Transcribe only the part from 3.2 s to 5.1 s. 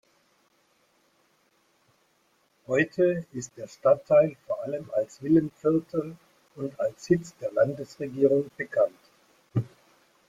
ist der Stadtteil vor allem